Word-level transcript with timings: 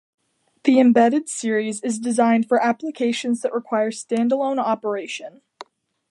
The 0.63 0.79
Embedded 0.79 1.29
Series 1.29 1.79
is 1.81 1.99
designed 1.99 2.47
for 2.47 2.59
applications 2.59 3.41
that 3.41 3.53
require 3.53 3.91
stand-alone 3.91 4.57
operation. 4.57 5.43